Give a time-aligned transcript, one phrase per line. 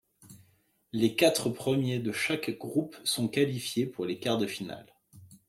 [0.93, 4.91] Les quatre premiers de chaque groupe sont qualifiés pour les quarts de finale.